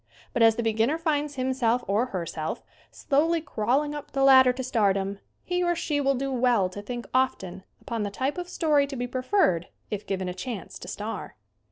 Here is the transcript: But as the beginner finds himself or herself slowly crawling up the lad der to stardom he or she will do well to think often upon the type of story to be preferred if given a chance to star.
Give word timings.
But 0.33 0.41
as 0.41 0.55
the 0.55 0.63
beginner 0.63 0.97
finds 0.97 1.35
himself 1.35 1.83
or 1.87 2.07
herself 2.07 2.63
slowly 2.89 3.39
crawling 3.39 3.93
up 3.93 4.13
the 4.13 4.23
lad 4.23 4.45
der 4.45 4.51
to 4.53 4.63
stardom 4.63 5.19
he 5.43 5.61
or 5.63 5.75
she 5.75 6.01
will 6.01 6.15
do 6.15 6.31
well 6.31 6.69
to 6.69 6.81
think 6.81 7.05
often 7.13 7.63
upon 7.79 8.01
the 8.01 8.09
type 8.09 8.39
of 8.39 8.49
story 8.49 8.87
to 8.87 8.95
be 8.95 9.05
preferred 9.05 9.67
if 9.91 10.07
given 10.07 10.27
a 10.27 10.33
chance 10.33 10.79
to 10.79 10.87
star. 10.87 11.35